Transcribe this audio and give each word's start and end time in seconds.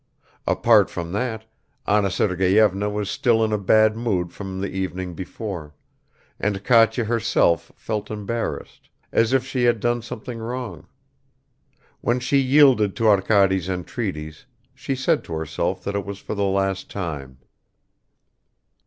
Apart 0.47 0.89
from 0.89 1.11
that, 1.11 1.45
Anna 1.85 2.09
Sergeyevna 2.09 2.89
was 2.89 3.07
still 3.07 3.43
in 3.45 3.53
a 3.53 3.57
bad 3.59 3.95
mood 3.95 4.31
from 4.33 4.59
the 4.59 4.69
evening 4.71 5.13
before, 5.13 5.75
and 6.39 6.63
Katya 6.63 7.03
herself 7.05 7.71
felt 7.75 8.09
embarrassed, 8.09 8.89
as 9.11 9.31
if 9.31 9.45
she 9.45 9.65
had 9.65 9.79
done 9.79 10.01
something 10.01 10.39
wrong. 10.39 10.87
When 11.99 12.19
she 12.19 12.39
yielded 12.39 12.95
to 12.95 13.09
Arkady's 13.09 13.69
entreaties, 13.69 14.47
she 14.73 14.95
said 14.95 15.23
to 15.25 15.33
herself 15.35 15.83
that 15.83 15.93
it 15.93 16.03
was 16.03 16.17
for 16.17 16.33
the 16.33 16.41
last 16.45 16.89
time. 16.89 17.37